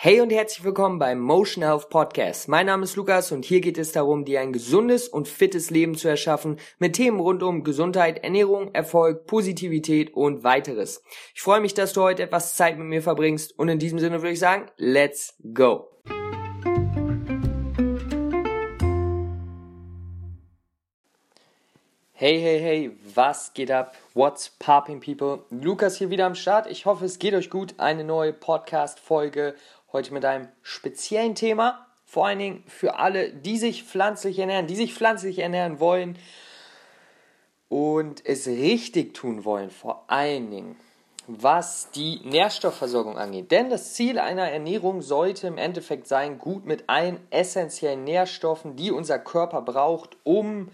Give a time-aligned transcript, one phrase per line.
[0.00, 2.46] Hey und herzlich willkommen beim Motion Health Podcast.
[2.46, 5.96] Mein Name ist Lukas und hier geht es darum, dir ein gesundes und fittes Leben
[5.96, 11.02] zu erschaffen mit Themen rund um Gesundheit, Ernährung, Erfolg, Positivität und weiteres.
[11.34, 14.22] Ich freue mich, dass du heute etwas Zeit mit mir verbringst und in diesem Sinne
[14.22, 15.88] würde ich sagen, let's go.
[22.20, 23.94] Hey, hey, hey, was geht ab?
[24.12, 25.44] What's popping, people?
[25.50, 26.66] Lukas hier wieder am Start.
[26.68, 27.74] Ich hoffe, es geht euch gut.
[27.78, 29.54] Eine neue Podcast-Folge
[29.92, 34.76] Heute mit einem speziellen Thema, vor allen Dingen für alle, die sich pflanzlich ernähren, die
[34.76, 36.18] sich pflanzlich ernähren wollen
[37.68, 40.76] und es richtig tun wollen, vor allen Dingen
[41.28, 43.50] was die Nährstoffversorgung angeht.
[43.50, 48.90] Denn das Ziel einer Ernährung sollte im Endeffekt sein, gut mit allen essentiellen Nährstoffen, die
[48.90, 50.70] unser Körper braucht, um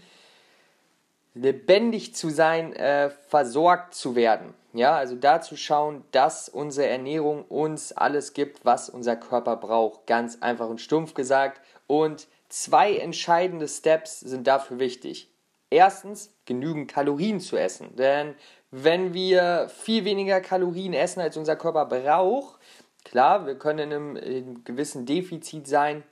[1.35, 4.55] lebendig zu sein, äh, versorgt zu werden.
[4.75, 10.09] Ja, also dazu schauen, dass unsere Ernährung uns alles gibt, was unser Körper braucht.
[10.09, 11.61] Ganz einfach und stumpf gesagt.
[11.87, 15.31] Und zwei entscheidende Steps sind dafür wichtig.
[15.71, 17.95] Erstens, genügend Kalorien zu essen.
[17.95, 18.35] Denn
[18.73, 22.59] wenn wir viel weniger Kalorien essen, als unser Körper braucht,
[23.05, 26.03] klar, wir können in einem, in einem gewissen Defizit sein,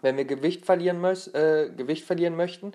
[0.00, 2.70] wenn wir Gewicht verlieren, äh, Gewicht verlieren möchten.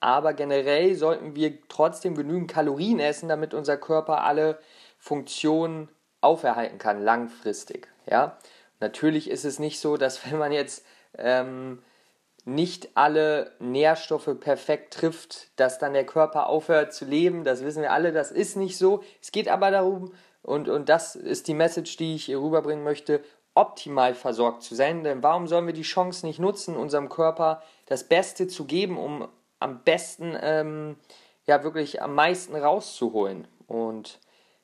[0.00, 4.58] Aber generell sollten wir trotzdem genügend Kalorien essen, damit unser Körper alle
[4.98, 5.88] Funktionen
[6.22, 7.88] auferhalten kann, langfristig.
[8.06, 8.38] Ja?
[8.80, 10.84] Natürlich ist es nicht so, dass wenn man jetzt
[11.18, 11.82] ähm,
[12.44, 17.44] nicht alle Nährstoffe perfekt trifft, dass dann der Körper aufhört zu leben.
[17.44, 19.02] Das wissen wir alle, das ist nicht so.
[19.20, 20.12] Es geht aber darum,
[20.42, 23.22] und, und das ist die Message, die ich hier rüberbringen möchte,
[23.54, 25.04] optimal versorgt zu sein.
[25.04, 29.28] Denn warum sollen wir die Chance nicht nutzen, unserem Körper das Beste zu geben, um
[29.60, 30.96] am besten, ähm,
[31.46, 33.46] ja, wirklich am meisten rauszuholen.
[33.66, 34.18] Und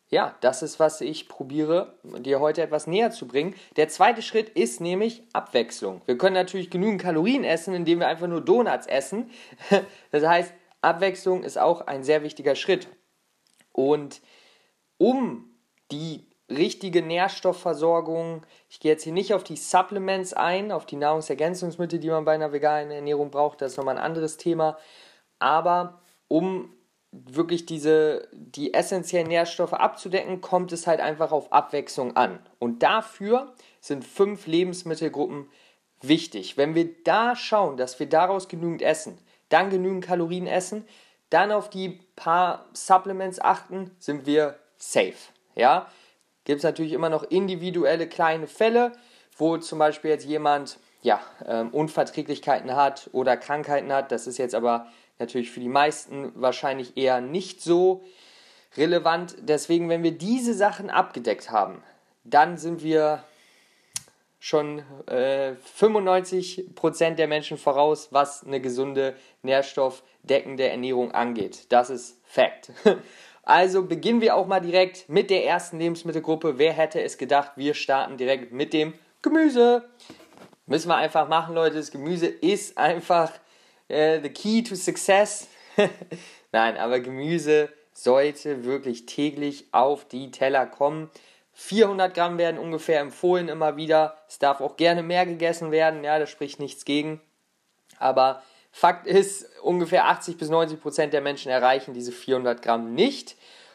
[0.08, 3.54] ja, das ist, was ich probiere, dir heute etwas näher zu bringen.
[3.76, 6.00] Der zweite Schritt ist nämlich Abwechslung.
[6.06, 9.30] Wir können natürlich genügend Kalorien essen, indem wir einfach nur Donuts essen.
[10.10, 12.88] Das heißt, Abwechslung ist auch ein sehr wichtiger Schritt.
[13.72, 14.22] Und
[14.98, 15.50] um
[15.90, 18.42] die richtige Nährstoffversorgung.
[18.68, 22.34] Ich gehe jetzt hier nicht auf die Supplements ein, auf die Nahrungsergänzungsmittel, die man bei
[22.34, 23.60] einer veganen Ernährung braucht.
[23.60, 24.78] Das ist nochmal ein anderes Thema.
[25.38, 26.72] Aber um
[27.12, 32.38] wirklich diese, die essentiellen Nährstoffe abzudecken, kommt es halt einfach auf Abwechslung an.
[32.58, 35.48] Und dafür sind fünf Lebensmittelgruppen
[36.02, 36.56] wichtig.
[36.56, 39.18] Wenn wir da schauen, dass wir daraus genügend essen,
[39.48, 40.84] dann genügend Kalorien essen,
[41.30, 45.14] dann auf die paar Supplements achten, sind wir safe.
[45.54, 45.88] Ja,
[46.46, 48.92] gibt es natürlich immer noch individuelle kleine Fälle,
[49.36, 54.10] wo zum Beispiel jetzt jemand ja, ähm, Unverträglichkeiten hat oder Krankheiten hat.
[54.10, 54.86] Das ist jetzt aber
[55.18, 58.02] natürlich für die meisten wahrscheinlich eher nicht so
[58.76, 59.36] relevant.
[59.40, 61.82] Deswegen, wenn wir diese Sachen abgedeckt haben,
[62.24, 63.22] dann sind wir
[64.38, 71.66] schon äh, 95% der Menschen voraus, was eine gesunde, nährstoffdeckende Ernährung angeht.
[71.70, 72.70] Das ist Fact.
[73.46, 76.58] Also beginnen wir auch mal direkt mit der ersten Lebensmittelgruppe.
[76.58, 78.92] Wer hätte es gedacht, wir starten direkt mit dem
[79.22, 79.88] Gemüse.
[80.66, 81.76] Müssen wir einfach machen, Leute.
[81.76, 83.30] Das Gemüse ist einfach
[83.86, 85.46] äh, the key to success.
[86.52, 91.08] Nein, aber Gemüse sollte wirklich täglich auf die Teller kommen.
[91.52, 94.18] 400 Gramm werden ungefähr empfohlen immer wieder.
[94.28, 96.02] Es darf auch gerne mehr gegessen werden.
[96.02, 97.20] Ja, da spricht nichts gegen.
[98.00, 98.42] Aber
[98.78, 103.34] Fakt ist, ungefähr 80 bis 90 Prozent der Menschen erreichen diese 400 Gramm nicht.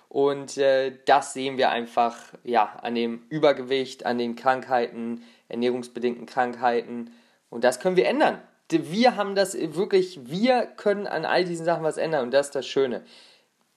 [0.10, 7.16] Und äh, das sehen wir einfach ja, an dem Übergewicht, an den Krankheiten, ernährungsbedingten Krankheiten.
[7.50, 8.44] Und das können wir ändern.
[8.70, 12.56] Wir haben das wirklich, wir können an all diesen Sachen was ändern und das ist
[12.56, 13.04] das Schöne.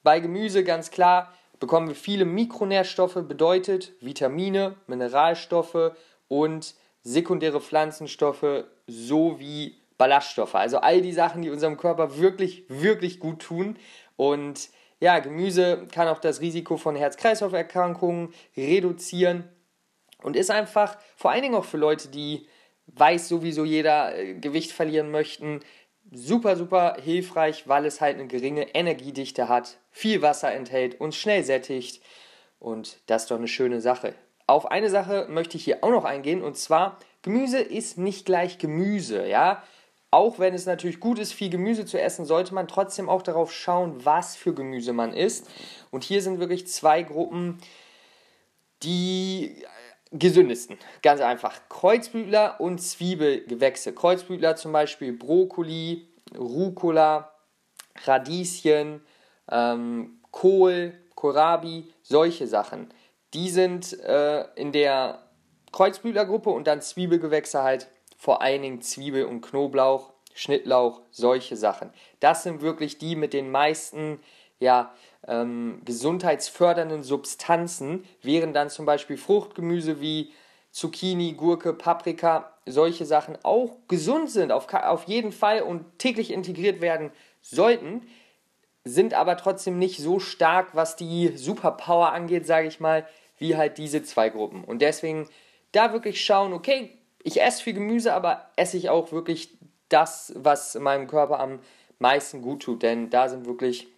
[0.03, 5.93] Bei Gemüse ganz klar bekommen wir viele Mikronährstoffe, bedeutet Vitamine, Mineralstoffe
[6.29, 10.55] und sekundäre Pflanzenstoffe sowie Ballaststoffe.
[10.55, 13.77] Also all die Sachen, die unserem Körper wirklich, wirklich gut tun.
[14.17, 19.49] Und ja, Gemüse kann auch das Risiko von Herz-Kreislauf-Erkrankungen reduzieren
[20.23, 22.49] und ist einfach vor allen Dingen auch für Leute, die
[22.87, 25.61] weiß sowieso jeder äh, Gewicht verlieren möchten,
[26.11, 31.45] super, super hilfreich, weil es halt eine geringe Energiedichte hat, viel Wasser enthält, uns schnell
[31.45, 32.03] sättigt
[32.59, 34.15] und das ist doch eine schöne Sache.
[34.47, 38.59] Auf eine Sache möchte ich hier auch noch eingehen und zwar Gemüse ist nicht gleich
[38.59, 39.63] Gemüse, ja?
[40.15, 43.53] Auch wenn es natürlich gut ist, viel Gemüse zu essen, sollte man trotzdem auch darauf
[43.53, 45.51] schauen, was für Gemüse man isst.
[45.91, 47.59] Und hier sind wirklich zwei Gruppen,
[48.85, 49.57] die
[50.13, 50.79] gesündesten.
[51.03, 51.61] Ganz einfach.
[51.69, 53.93] Kreuzblütler und Zwiebelgewächse.
[53.93, 56.07] Kreuzblütler zum Beispiel Brokkoli,
[56.39, 57.33] Rucola,
[58.05, 59.01] Radieschen,
[59.51, 62.89] ähm, Kohl, Kohlrabi, solche Sachen.
[63.33, 65.25] Die sind äh, in der
[65.73, 67.89] Kreuzblütlergruppe und dann Zwiebelgewächse halt,
[68.25, 71.91] vor allen Dingen Zwiebel und Knoblauch, Schnittlauch, solche Sachen.
[72.21, 74.19] Das sind wirklich die mit den meisten
[74.59, 74.95] ja,
[75.29, 80.33] ähm, gesundheitsfördernden Substanzen, während dann zum Beispiel Fruchtgemüse wie
[80.71, 86.81] Zucchini, Gurke, Paprika, solche Sachen auch gesund sind, auf, auf jeden Fall und täglich integriert
[86.81, 87.11] werden
[87.43, 88.09] sollten,
[88.85, 93.07] sind aber trotzdem nicht so stark, was die Superpower angeht, sage ich mal,
[93.37, 94.65] wie halt diese zwei Gruppen.
[94.65, 95.29] Und deswegen
[95.73, 100.77] da wirklich schauen, okay, ich esse viel Gemüse, aber esse ich auch wirklich das, was
[100.77, 101.59] meinem Körper am
[101.99, 102.83] meisten gut tut.
[102.83, 103.89] Denn da sind wirklich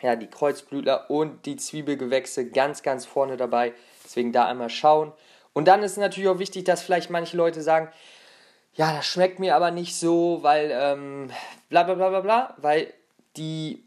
[0.00, 3.74] ja, die Kreuzblütler und die Zwiebelgewächse ganz, ganz vorne dabei.
[4.04, 5.12] Deswegen da einmal schauen.
[5.52, 7.88] Und dann ist natürlich auch wichtig, dass vielleicht manche Leute sagen,
[8.74, 11.30] ja, das schmeckt mir aber nicht so, weil ähm,
[11.68, 12.92] bla bla bla bla bla, weil
[13.36, 13.84] die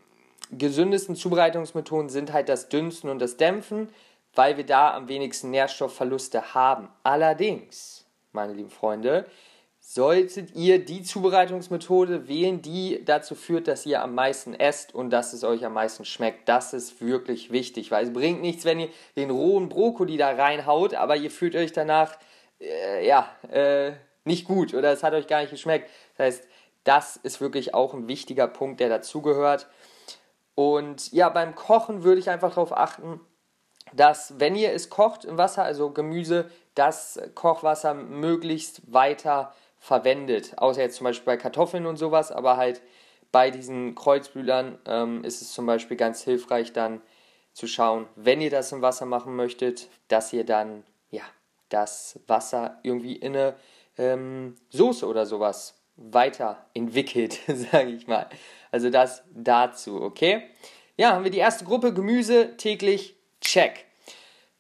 [0.52, 3.90] gesündesten Zubereitungsmethoden sind halt das Dünsten und das Dämpfen,
[4.36, 6.90] weil wir da am wenigsten Nährstoffverluste haben.
[7.04, 8.05] Allerdings,
[8.36, 9.26] meine lieben Freunde,
[9.80, 15.34] solltet ihr die Zubereitungsmethode wählen, die dazu führt, dass ihr am meisten esst und dass
[15.34, 16.50] es euch am meisten schmeckt.
[16.50, 20.96] Das ist wirklich wichtig, weil es bringt nichts, wenn ihr den rohen Brokkoli da reinhaut,
[20.96, 22.18] aber ihr fühlt euch danach
[22.60, 23.94] äh, ja äh,
[24.24, 25.90] nicht gut oder es hat euch gar nicht geschmeckt.
[26.18, 26.48] Das heißt,
[26.84, 29.68] das ist wirklich auch ein wichtiger Punkt, der dazugehört.
[30.56, 33.20] Und ja, beim Kochen würde ich einfach darauf achten,
[33.94, 40.58] dass wenn ihr es kocht im Wasser, also Gemüse, das Kochwasser möglichst weiter verwendet.
[40.58, 42.82] Außer jetzt zum Beispiel bei Kartoffeln und sowas, aber halt
[43.32, 47.02] bei diesen Kreuzblütlern ähm, ist es zum Beispiel ganz hilfreich dann
[47.54, 51.24] zu schauen, wenn ihr das im Wasser machen möchtet, dass ihr dann ja
[51.70, 53.56] das Wasser irgendwie in eine
[53.98, 58.28] ähm, Soße oder sowas weiterentwickelt, sage ich mal.
[58.72, 60.44] Also das dazu, okay?
[60.98, 63.86] Ja, haben wir die erste Gruppe Gemüse täglich, check.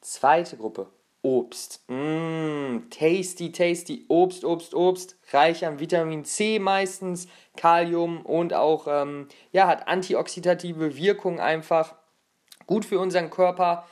[0.01, 0.87] Zweite Gruppe
[1.25, 1.83] Obst.
[1.87, 4.05] Mmm, tasty, tasty.
[4.09, 5.17] Obst, Obst, Obst.
[5.31, 7.27] Reich an Vitamin C meistens,
[7.57, 11.95] Kalium und auch, ähm, ja, hat antioxidative Wirkung einfach.
[12.67, 13.87] Gut für unseren Körper.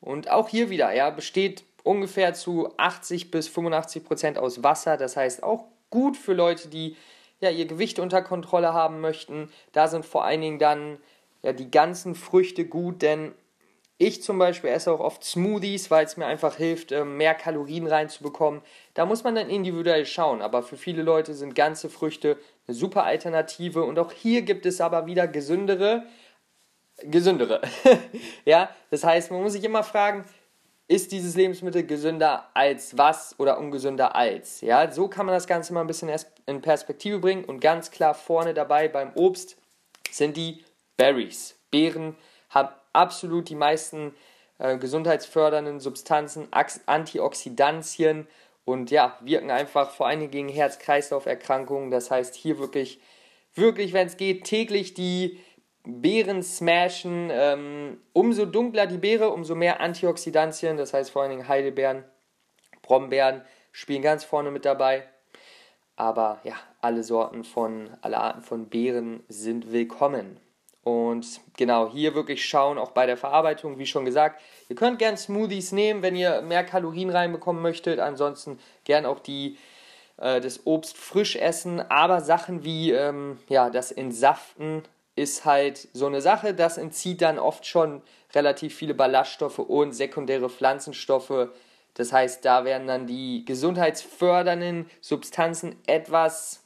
[0.00, 4.96] Und auch hier wieder, ja, besteht ungefähr zu 80 bis 85 Prozent aus Wasser.
[4.96, 6.96] Das heißt auch gut für Leute, die
[7.40, 9.50] ja, ihr Gewicht unter Kontrolle haben möchten.
[9.72, 10.98] Da sind vor allen Dingen dann
[11.42, 13.34] ja, die ganzen Früchte gut, denn
[13.98, 17.86] ich zum Beispiel esse auch oft Smoothies, weil es mir einfach hilft, ähm, mehr Kalorien
[17.86, 18.60] reinzubekommen.
[18.92, 20.42] Da muss man dann individuell schauen.
[20.42, 23.84] Aber für viele Leute sind ganze Früchte eine super Alternative.
[23.84, 26.04] Und auch hier gibt es aber wieder gesündere.
[26.98, 27.62] Gesündere.
[28.44, 30.24] ja, das heißt, man muss sich immer fragen,
[30.88, 34.60] ist dieses Lebensmittel gesünder als was oder ungesünder als?
[34.60, 36.10] Ja, so kann man das Ganze mal ein bisschen
[36.44, 37.44] in Perspektive bringen.
[37.44, 39.56] Und ganz klar vorne dabei beim Obst
[40.10, 40.64] sind die
[40.98, 41.56] Berries.
[41.70, 42.14] Beeren
[42.50, 44.14] haben absolut die meisten
[44.58, 46.48] äh, gesundheitsfördernden Substanzen,
[46.86, 48.26] Antioxidantien
[48.64, 51.90] und ja, wirken einfach vor allen Dingen gegen Herz-Kreislauf-Erkrankungen.
[51.90, 53.00] Das heißt, hier wirklich,
[53.54, 55.38] wirklich, wenn es geht, täglich die
[55.84, 57.30] Beeren smashen.
[57.32, 62.04] Ähm, umso dunkler die Beere, umso mehr Antioxidantien, das heißt vor allen Dingen Heidelbeeren,
[62.82, 65.04] Brombeeren spielen ganz vorne mit dabei.
[65.94, 70.40] Aber ja, alle Sorten von, alle Arten von Beeren sind willkommen.
[70.86, 74.40] Und genau, hier wirklich schauen, auch bei der Verarbeitung, wie schon gesagt.
[74.68, 77.98] Ihr könnt gern Smoothies nehmen, wenn ihr mehr Kalorien reinbekommen möchtet.
[77.98, 79.58] Ansonsten gern auch die,
[80.16, 81.80] äh, das Obst frisch essen.
[81.80, 84.84] Aber Sachen wie ähm, ja, das Entsaften
[85.16, 86.54] ist halt so eine Sache.
[86.54, 88.00] Das entzieht dann oft schon
[88.32, 91.48] relativ viele Ballaststoffe und sekundäre Pflanzenstoffe.
[91.94, 96.62] Das heißt, da werden dann die gesundheitsfördernden Substanzen etwas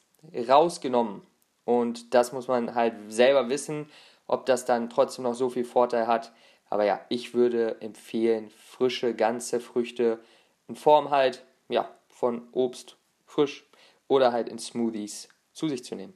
[0.46, 1.22] rausgenommen.
[1.64, 3.88] Und das muss man halt selber wissen
[4.30, 6.30] ob das dann trotzdem noch so viel Vorteil hat.
[6.68, 10.20] Aber ja, ich würde empfehlen, frische, ganze Früchte
[10.68, 12.96] in Form halt, ja, von Obst
[13.26, 13.68] frisch
[14.06, 16.14] oder halt in Smoothies zu sich zu nehmen.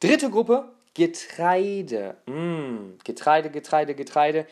[0.00, 2.16] Dritte Gruppe, Getreide.
[2.24, 4.46] Mmh, Getreide, Getreide, Getreide.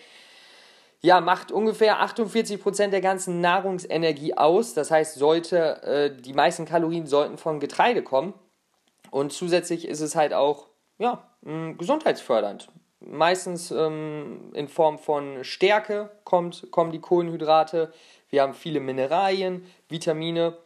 [1.00, 4.74] Ja, macht ungefähr 48% der ganzen Nahrungsenergie aus.
[4.74, 8.34] Das heißt, sollte, äh, die meisten Kalorien sollten von Getreide kommen.
[9.10, 10.66] Und zusätzlich ist es halt auch,
[10.98, 12.68] ja, gesundheitsfördernd
[13.00, 17.92] meistens ähm, in Form von Stärke kommt, kommen die Kohlenhydrate.
[18.30, 20.56] Wir haben viele Mineralien, Vitamine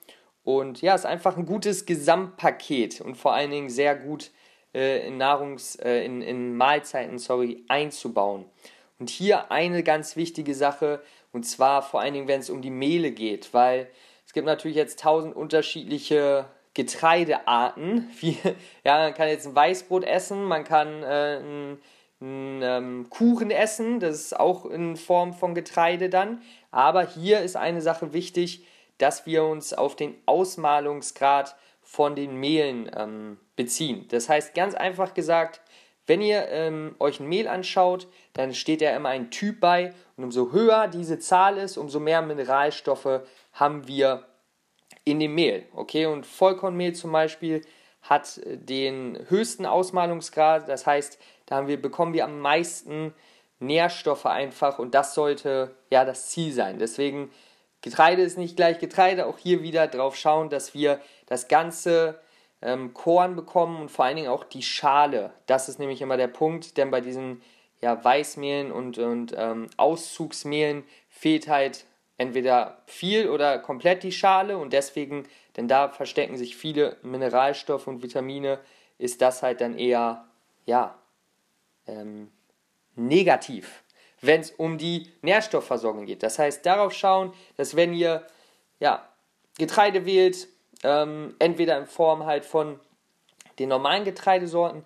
[0.44, 4.30] und ja, es ist einfach ein gutes Gesamtpaket und vor allen Dingen sehr gut
[4.74, 8.44] äh, in Nahrungs-, äh, in, in Mahlzeiten, sorry, einzubauen.
[8.98, 12.70] Und hier eine ganz wichtige Sache und zwar vor allen Dingen, wenn es um die
[12.70, 13.88] Mehle geht, weil
[14.26, 18.08] es gibt natürlich jetzt tausend unterschiedliche Getreidearten.
[18.20, 18.36] Wie,
[18.84, 21.78] ja, man kann jetzt ein Weißbrot essen, man kann äh, ein
[22.22, 26.42] ähm, Kuchen essen, das ist auch in Form von Getreide dann.
[26.70, 28.64] Aber hier ist eine Sache wichtig,
[28.98, 34.06] dass wir uns auf den Ausmalungsgrad von den Mehlen ähm, beziehen.
[34.08, 35.60] Das heißt, ganz einfach gesagt,
[36.06, 40.24] wenn ihr ähm, euch ein Mehl anschaut, dann steht ja immer ein Typ bei und
[40.24, 43.20] umso höher diese Zahl ist, umso mehr Mineralstoffe
[43.52, 44.26] haben wir
[45.04, 45.66] in dem Mehl.
[45.74, 47.62] Okay, und Vollkornmehl zum Beispiel
[48.02, 53.14] hat den höchsten Ausmalungsgrad, das heißt, da haben wir, bekommen wir am meisten
[53.58, 56.78] Nährstoffe einfach und das sollte ja das Ziel sein.
[56.78, 57.30] Deswegen
[57.80, 62.20] Getreide ist nicht gleich Getreide, auch hier wieder drauf schauen, dass wir das ganze
[62.62, 65.32] ähm, Korn bekommen und vor allen Dingen auch die Schale.
[65.46, 67.42] Das ist nämlich immer der Punkt, denn bei diesen
[67.80, 71.84] ja, Weißmehlen und, und ähm, Auszugsmehlen fehlt halt
[72.18, 78.02] entweder viel oder komplett die Schale und deswegen, denn da verstecken sich viele Mineralstoffe und
[78.02, 78.60] Vitamine,
[78.98, 80.24] ist das halt dann eher,
[80.64, 80.94] ja,
[81.86, 82.30] ähm,
[82.94, 83.82] negativ,
[84.20, 86.22] wenn es um die Nährstoffversorgung geht.
[86.22, 88.26] Das heißt, darauf schauen, dass wenn ihr,
[88.78, 89.08] ja,
[89.58, 90.48] Getreide wählt,
[90.82, 92.80] ähm, entweder in Form halt von
[93.58, 94.84] den normalen Getreidesorten,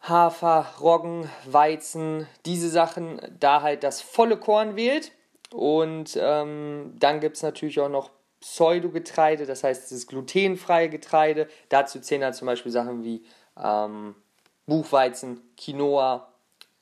[0.00, 5.12] Hafer, Roggen, Weizen, diese Sachen, da halt das volle Korn wählt.
[5.52, 8.10] Und ähm, dann gibt es natürlich auch noch
[8.40, 11.48] Pseudogetreide, das heißt, ist glutenfreie Getreide.
[11.68, 13.24] Dazu zählen dann zum Beispiel Sachen wie
[13.56, 14.16] ähm,
[14.66, 16.28] Buchweizen, Quinoa,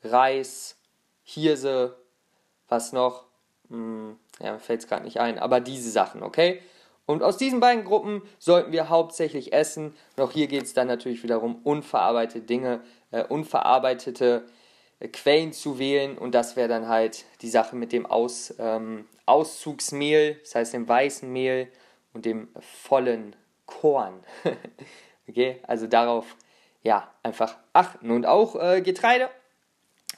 [0.02, 0.76] Reis,
[1.22, 1.96] Hirse,
[2.68, 3.24] was noch?
[3.68, 6.60] Hm, ja, mir fällt es gerade nicht ein, aber diese Sachen, okay?
[7.06, 9.96] Und aus diesen beiden Gruppen sollten wir hauptsächlich essen.
[10.16, 14.44] Und auch hier geht es dann natürlich wiederum unverarbeitete Dinge, äh, unverarbeitete
[15.00, 16.16] äh, Quellen zu wählen.
[16.16, 20.88] Und das wäre dann halt die Sache mit dem Aus, ähm, Auszugsmehl, das heißt dem
[20.88, 21.68] weißen Mehl
[22.14, 23.34] und dem vollen
[23.66, 24.22] Korn.
[25.28, 26.36] okay, also darauf
[26.82, 28.10] ja einfach achten.
[28.10, 29.28] Und auch äh, Getreide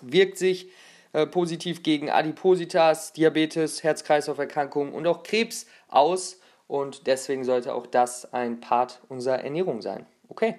[0.01, 0.69] wirkt sich
[1.13, 8.33] äh, positiv gegen Adipositas, Diabetes, Herz-Kreislauf-Erkrankungen und auch Krebs aus und deswegen sollte auch das
[8.33, 10.07] ein Part unserer Ernährung sein.
[10.29, 10.55] Okay.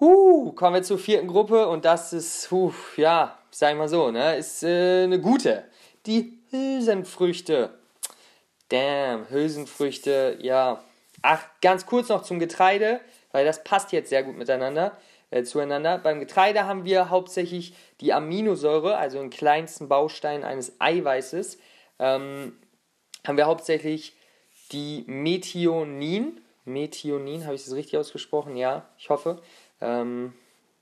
[0.00, 4.10] Uh, kommen wir zur vierten Gruppe und das ist, uh, ja, sag ich mal so,
[4.10, 5.64] ne, ist äh, eine gute.
[6.06, 7.78] Die Hülsenfrüchte.
[8.70, 10.82] Damn, Hülsenfrüchte, ja.
[11.20, 13.00] Ach, ganz kurz noch zum Getreide,
[13.32, 14.96] weil das passt jetzt sehr gut miteinander,
[15.30, 15.98] äh, zueinander.
[15.98, 21.58] Beim Getreide haben wir hauptsächlich die Aminosäure, also den kleinsten Baustein eines Eiweißes,
[21.98, 22.56] ähm,
[23.26, 24.16] haben wir hauptsächlich
[24.72, 26.40] die Methionin.
[26.64, 28.56] Methionin, habe ich das richtig ausgesprochen?
[28.56, 29.40] Ja, ich hoffe.
[29.80, 30.34] Ähm,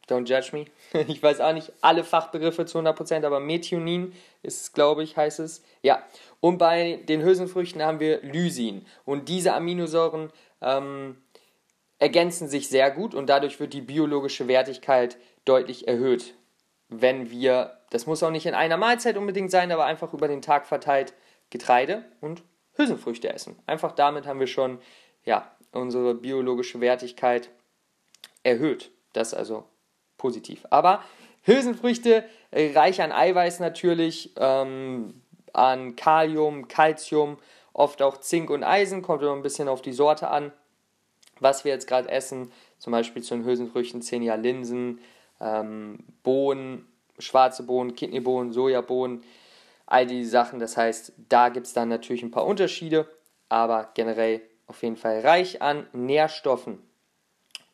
[0.09, 0.67] don't judge me.
[1.09, 4.13] ich weiß auch nicht alle Fachbegriffe zu 100%, aber Methionin
[4.43, 5.63] ist, glaube ich, heißt es.
[5.83, 6.03] Ja.
[6.41, 8.87] Und bei den Hülsenfrüchten haben wir Lysin.
[9.05, 11.17] Und diese Aminosäuren ähm,
[11.99, 16.35] ergänzen sich sehr gut und dadurch wird die biologische Wertigkeit deutlich erhöht.
[16.89, 20.43] Wenn wir, das muss auch nicht in einer Mahlzeit unbedingt sein, aber einfach über den
[20.43, 21.13] Tag verteilt
[21.51, 22.43] Getreide und
[22.75, 23.59] Hülsenfrüchte essen.
[23.67, 24.79] Einfach damit haben wir schon
[25.25, 27.51] ja, unsere biologische Wertigkeit
[28.43, 28.91] erhöht.
[29.13, 29.65] Das ist also
[30.17, 30.65] positiv.
[30.71, 31.03] Aber
[31.43, 37.39] Hülsenfrüchte reich an Eiweiß natürlich, ähm, an Kalium, Calcium,
[37.73, 40.53] oft auch Zink und Eisen, kommt immer ein bisschen auf die Sorte an.
[41.41, 45.01] Was wir jetzt gerade essen, zum Beispiel zu den Hülsenfrüchten zählen ja Linsen,
[45.41, 46.87] ähm, Bohnen,
[47.19, 49.23] schwarze Bohnen, Kidneybohnen, Sojabohnen,
[49.87, 50.59] all diese Sachen.
[50.59, 53.09] Das heißt, da gibt es dann natürlich ein paar Unterschiede,
[53.49, 56.83] aber generell auf jeden Fall reich an Nährstoffen.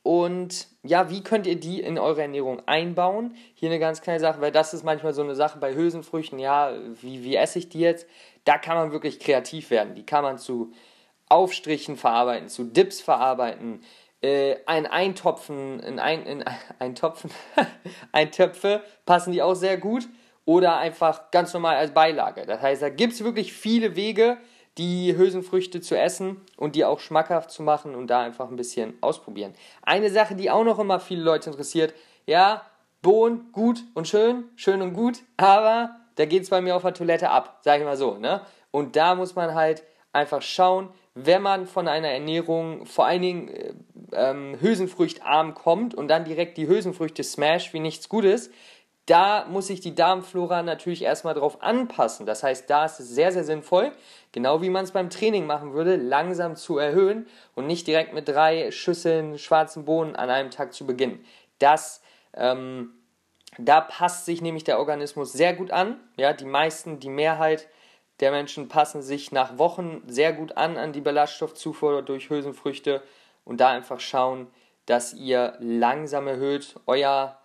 [0.05, 3.35] Und ja, wie könnt ihr die in eure Ernährung einbauen?
[3.55, 6.39] Hier eine ganz kleine Sache, weil das ist manchmal so eine Sache bei Hülsenfrüchten.
[6.39, 8.07] Ja, wie, wie esse ich die jetzt?
[8.45, 9.95] Da kann man wirklich kreativ werden.
[9.95, 10.73] Die kann man zu
[11.35, 13.81] Aufstrichen verarbeiten, zu Dips verarbeiten,
[14.23, 16.45] äh, ein Eintopfen, in ein, in
[16.79, 17.31] ein Topfen,
[18.13, 20.09] Eintöpfe passen die auch sehr gut
[20.45, 22.47] oder einfach ganz normal als Beilage.
[22.47, 24.39] Das heißt, da gibt es wirklich viele Wege,
[24.79, 28.95] die Hülsenfrüchte zu essen und die auch schmackhaft zu machen und da einfach ein bisschen
[29.01, 29.55] ausprobieren.
[29.83, 31.95] Eine Sache, die auch noch immer viele Leute interessiert,
[32.27, 32.63] ja,
[33.03, 36.95] Bohnen, gut und schön, schön und gut, aber da geht es bei mir auf der
[36.95, 38.19] Toilette ab, sage ich mal so.
[38.19, 38.41] Ne?
[38.71, 43.49] Und da muss man halt einfach schauen, wenn man von einer Ernährung vor allen Dingen
[43.49, 43.75] äh,
[44.13, 48.51] ähm, Hülsenfrüchtarm kommt und dann direkt die Hülsenfrüchte smash wie nichts Gutes,
[49.07, 52.25] da muss sich die Darmflora natürlich erstmal drauf anpassen.
[52.25, 53.93] Das heißt, da ist es sehr, sehr sinnvoll,
[54.33, 58.29] genau wie man es beim Training machen würde, langsam zu erhöhen und nicht direkt mit
[58.29, 61.23] drei Schüsseln schwarzen Bohnen an einem Tag zu beginnen.
[61.59, 62.03] Das,
[62.35, 62.93] ähm,
[63.59, 66.01] da passt sich nämlich der Organismus sehr gut an.
[66.17, 67.69] Ja, die meisten, die Mehrheit
[68.25, 73.03] der Menschen passen sich nach Wochen sehr gut an an die Ballaststoffzufuhr durch Hülsenfrüchte
[73.45, 74.47] und da einfach schauen,
[74.87, 77.39] dass ihr langsam erhöht euer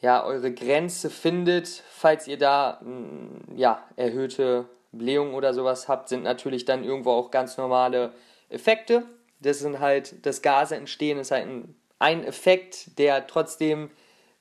[0.00, 6.22] ja, eure Grenze findet, falls ihr da mm, ja, erhöhte Blähungen oder sowas habt, sind
[6.22, 8.12] natürlich dann irgendwo auch ganz normale
[8.48, 9.02] Effekte.
[9.40, 13.90] Das sind halt, das Gase entstehen, ist halt ein, ein Effekt, der trotzdem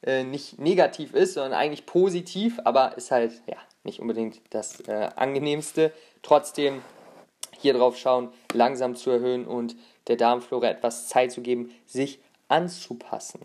[0.03, 5.09] äh, nicht negativ ist, sondern eigentlich positiv, aber ist halt ja nicht unbedingt das äh,
[5.15, 5.93] angenehmste.
[6.21, 6.81] Trotzdem
[7.57, 9.75] hier drauf schauen, langsam zu erhöhen und
[10.07, 13.41] der Darmflora etwas Zeit zu geben, sich anzupassen.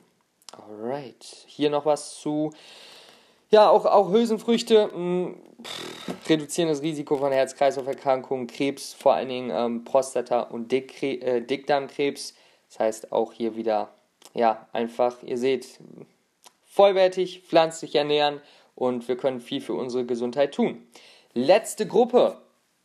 [0.53, 2.53] Alright, hier noch was zu.
[3.51, 5.41] Ja, auch, auch Hülsenfrüchte mh, hm,
[6.29, 12.35] reduzieren das Risiko von Herz-Kreislauf-Erkrankungen, Krebs, vor allen Dingen ähm, Prostata- und Dick, äh, Dickdarmkrebs.
[12.69, 13.93] Das heißt auch hier wieder,
[14.35, 15.81] ja, einfach, ihr seht,
[16.65, 18.41] vollwertig, pflanzlich ernähren
[18.81, 20.87] und wir können viel für unsere Gesundheit tun.
[21.35, 22.39] Letzte Gruppe,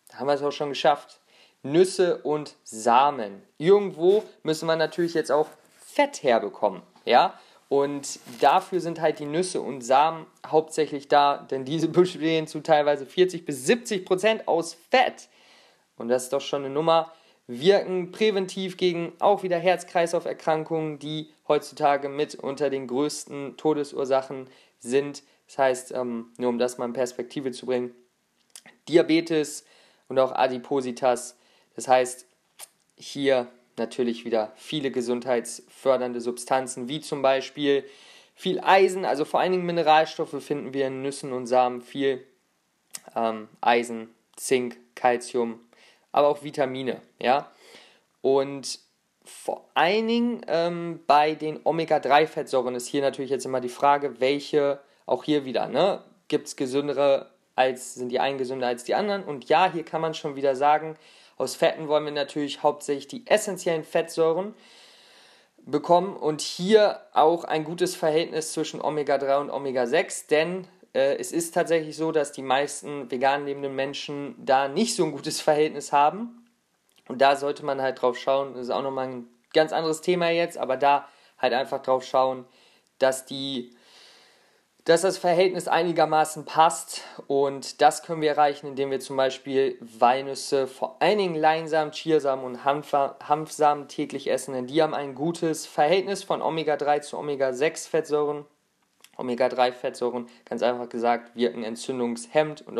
[0.10, 1.22] da haben wir es auch schon geschafft.
[1.64, 3.42] Nüsse und Samen.
[3.58, 5.48] Irgendwo müssen wir natürlich jetzt auch
[5.80, 7.40] Fett herbekommen, ja?
[7.70, 13.06] Und dafür sind halt die Nüsse und Samen hauptsächlich da, denn diese bestehen zu teilweise
[13.06, 15.30] 40 bis 70 Prozent aus Fett.
[15.98, 17.14] Und das ist doch schon eine Nummer.
[17.48, 24.50] Wirken präventiv gegen auch wieder Herz-Kreislauf-Erkrankungen, die heutzutage mit unter den größten Todesursachen
[24.88, 25.24] sind.
[25.48, 27.94] Das heißt, ähm, nur um das mal in Perspektive zu bringen,
[28.88, 29.66] Diabetes
[30.08, 31.38] und auch Adipositas.
[31.76, 32.26] Das heißt,
[32.98, 37.84] hier natürlich wieder viele gesundheitsfördernde Substanzen, wie zum Beispiel
[38.36, 42.26] viel Eisen, also vor allen Dingen Mineralstoffe finden wir in Nüssen und Samen viel.
[43.16, 45.60] Ähm, Eisen, Zink, Calcium,
[46.12, 47.52] aber auch Vitamine, ja.
[48.22, 48.80] Und
[49.26, 54.80] vor allen Dingen ähm, bei den Omega-3-Fettsäuren ist hier natürlich jetzt immer die Frage, welche,
[55.06, 59.24] auch hier wieder, ne, gibt es gesündere als, sind die einen gesünder als die anderen?
[59.24, 60.96] Und ja, hier kann man schon wieder sagen,
[61.38, 64.54] aus Fetten wollen wir natürlich hauptsächlich die essentiellen Fettsäuren
[65.66, 71.54] bekommen und hier auch ein gutes Verhältnis zwischen Omega-3 und Omega-6, denn äh, es ist
[71.54, 76.45] tatsächlich so, dass die meisten vegan lebenden Menschen da nicht so ein gutes Verhältnis haben.
[77.08, 80.30] Und da sollte man halt drauf schauen, das ist auch nochmal ein ganz anderes Thema
[80.30, 81.08] jetzt, aber da
[81.38, 82.46] halt einfach drauf schauen,
[83.00, 83.76] dass die
[84.86, 90.68] dass das Verhältnis einigermaßen passt und das können wir erreichen, indem wir zum Beispiel Walnüsse,
[90.68, 96.24] vor allen Dingen Leinsamen, Chiasamen und Hanfsamen täglich essen, denn die haben ein gutes Verhältnis
[96.24, 98.46] von Omega-3 zu Omega-6-Fettsäuren.
[99.18, 102.78] Omega-3-Fettsäuren, ganz einfach gesagt, wirken entzündungshemmend und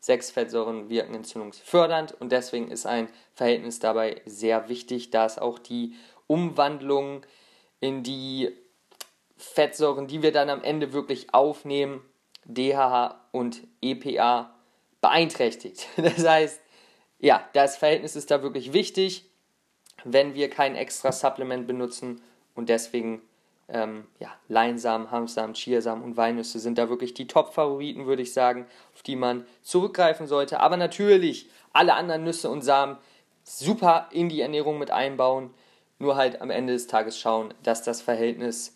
[0.00, 5.94] Omega-6-Fettsäuren wirken entzündungsfördernd und deswegen ist ein Verhältnis dabei sehr wichtig, da es auch die
[6.26, 7.22] Umwandlung
[7.80, 8.56] in die
[9.36, 12.02] Fettsäuren, die wir dann am Ende wirklich aufnehmen,
[12.44, 14.54] DHA und EPA
[15.00, 15.86] beeinträchtigt.
[15.96, 16.60] Das heißt,
[17.18, 19.26] ja, das Verhältnis ist da wirklich wichtig,
[20.04, 22.22] wenn wir kein extra Supplement benutzen
[22.54, 23.22] und deswegen
[23.72, 28.66] ähm, ja, Leinsamen, Hanfsamen, Chiasamen und Walnüsse sind da wirklich die Top-Favoriten, würde ich sagen,
[28.94, 30.60] auf die man zurückgreifen sollte.
[30.60, 32.96] Aber natürlich alle anderen Nüsse und Samen
[33.44, 35.50] super in die Ernährung mit einbauen,
[35.98, 38.74] nur halt am Ende des Tages schauen, dass das Verhältnis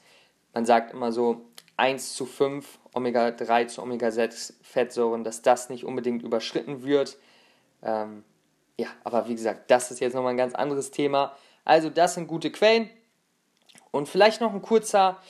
[0.54, 1.42] man sagt immer so
[1.76, 7.18] 1 zu 5 Omega-3 zu Omega-6 Fettsäuren, dass das nicht unbedingt überschritten wird.
[7.82, 8.22] Ähm,
[8.78, 11.36] ja, aber wie gesagt, das ist jetzt nochmal ein ganz anderes Thema.
[11.64, 12.88] Also das sind gute Quellen.
[13.94, 15.22] Und vielleicht noch ein kurzer,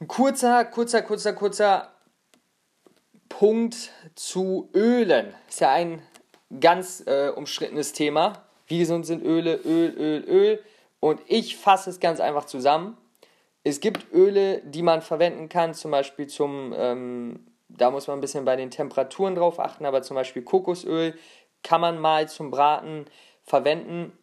[0.00, 1.92] ein kurzer, kurzer, kurzer, kurzer
[3.28, 5.34] Punkt zu Ölen.
[5.48, 6.00] Ist ja ein
[6.60, 8.44] ganz äh, umstrittenes Thema.
[8.68, 10.64] Wie gesund sind Öle, Öl, Öl, Öl.
[11.00, 12.96] Und ich fasse es ganz einfach zusammen.
[13.64, 18.20] Es gibt Öle, die man verwenden kann, zum Beispiel zum, ähm, da muss man ein
[18.20, 21.18] bisschen bei den Temperaturen drauf achten, aber zum Beispiel Kokosöl
[21.64, 23.06] kann man mal zum Braten
[23.42, 24.16] verwenden,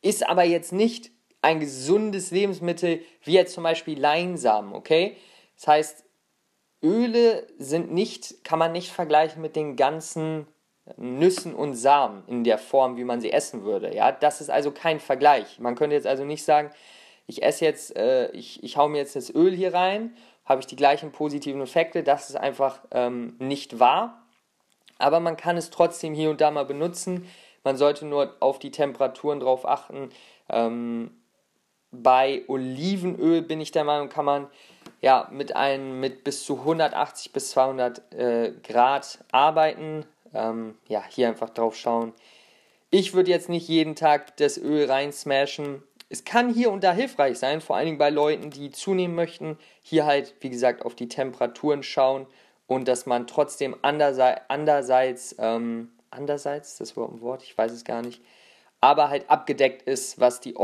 [0.00, 1.10] ist aber jetzt nicht
[1.42, 5.16] ein gesundes Lebensmittel wie jetzt zum Beispiel Leinsamen, okay?
[5.56, 6.04] Das heißt,
[6.82, 10.46] Öle sind nicht, kann man nicht vergleichen mit den ganzen
[10.96, 13.94] Nüssen und Samen in der Form, wie man sie essen würde.
[13.94, 15.60] Ja, das ist also kein Vergleich.
[15.60, 16.70] Man könnte jetzt also nicht sagen,
[17.26, 20.66] ich esse jetzt, äh, ich, ich hau mir jetzt das Öl hier rein, habe ich
[20.66, 22.02] die gleichen positiven Effekte.
[22.02, 24.26] Das ist einfach ähm, nicht wahr.
[24.98, 27.28] Aber man kann es trotzdem hier und da mal benutzen.
[27.62, 30.10] Man sollte nur auf die Temperaturen drauf achten.
[30.48, 31.21] Ähm,
[31.92, 34.48] bei Olivenöl bin ich der Meinung, kann man
[35.00, 40.06] ja mit einem mit bis zu 180 bis 200 äh, Grad arbeiten.
[40.34, 42.12] Ähm, ja, hier einfach drauf schauen.
[42.90, 45.82] Ich würde jetzt nicht jeden Tag das Öl rein smashen.
[46.08, 49.58] Es kann hier und da hilfreich sein, vor allen Dingen bei Leuten, die zunehmen möchten.
[49.82, 52.26] Hier halt, wie gesagt, auf die Temperaturen schauen
[52.66, 58.02] und dass man trotzdem andererseits, ähm, andererseits, das war ein Wort, ich weiß es gar
[58.02, 58.22] nicht,
[58.80, 60.56] aber halt abgedeckt ist, was die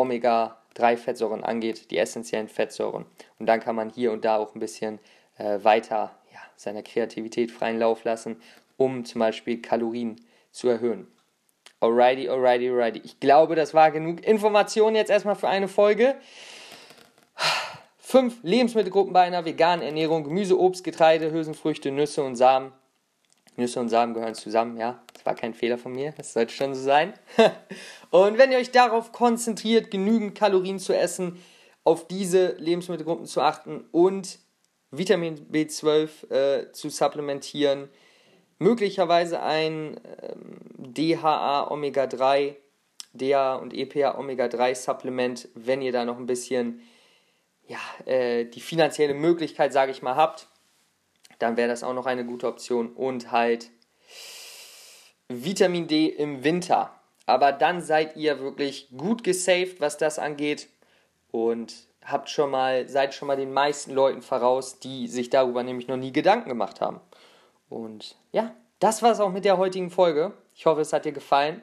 [0.76, 3.06] Omega-3-Fettsäuren angeht, die essentiellen Fettsäuren.
[3.38, 4.98] Und dann kann man hier und da auch ein bisschen
[5.36, 8.36] äh, weiter ja, seiner Kreativität freien Lauf lassen
[8.78, 10.16] um zum Beispiel Kalorien
[10.50, 11.06] zu erhöhen.
[11.80, 13.02] Alrighty, alrighty, alrighty.
[13.04, 16.14] Ich glaube, das war genug Informationen jetzt erstmal für eine Folge.
[17.98, 22.72] Fünf Lebensmittelgruppen bei einer veganen Ernährung: Gemüse, Obst, Getreide, Hülsenfrüchte, Nüsse und Samen.
[23.58, 25.02] Nüsse und Samen gehören zusammen, ja.
[25.12, 27.12] Das war kein Fehler von mir, das sollte schon so sein.
[28.10, 31.38] und wenn ihr euch darauf konzentriert, genügend Kalorien zu essen,
[31.84, 34.38] auf diese Lebensmittelgruppen zu achten und
[34.90, 37.88] Vitamin B12 äh, zu supplementieren,
[38.58, 42.56] möglicherweise ein ähm, DHA Omega 3,
[43.12, 46.80] DHA und EPA Omega 3 Supplement, wenn ihr da noch ein bisschen
[47.66, 50.48] ja, äh, die finanzielle Möglichkeit, sage ich mal, habt,
[51.38, 53.70] dann wäre das auch noch eine gute Option und halt
[55.28, 56.92] Vitamin D im Winter.
[57.26, 60.68] Aber dann seid ihr wirklich gut gesaved, was das angeht
[61.30, 61.74] und
[62.04, 65.98] habt schon mal, seid schon mal den meisten Leuten voraus, die sich darüber nämlich noch
[65.98, 67.00] nie Gedanken gemacht haben.
[67.68, 70.32] Und ja, das war es auch mit der heutigen Folge.
[70.54, 71.60] Ich hoffe, es hat dir gefallen.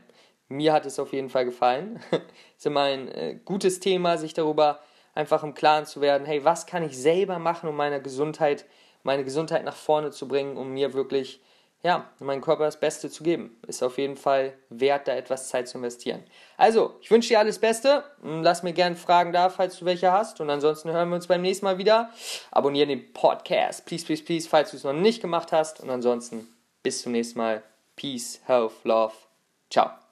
[0.47, 1.99] Mir hat es auf jeden Fall gefallen.
[2.11, 2.19] es
[2.59, 4.79] ist immer ein äh, gutes Thema, sich darüber
[5.15, 8.65] einfach im Klaren zu werden, hey, was kann ich selber machen, um meine Gesundheit,
[9.05, 11.41] meine Gesundheit nach vorne zu bringen, um mir wirklich,
[11.83, 13.57] ja, meinem Körper das Beste zu geben.
[13.67, 16.23] Ist auf jeden Fall wert, da etwas Zeit zu investieren.
[16.57, 18.03] Also, ich wünsche dir alles Beste.
[18.23, 20.41] Lass mir gerne Fragen da, falls du welche hast.
[20.41, 22.09] Und ansonsten hören wir uns beim nächsten Mal wieder.
[22.51, 25.79] Abonniere den Podcast, please, please, please, falls du es noch nicht gemacht hast.
[25.81, 26.47] Und ansonsten
[26.81, 27.63] bis zum nächsten Mal.
[27.95, 29.13] Peace, Health, Love.
[29.69, 30.04] Ciao.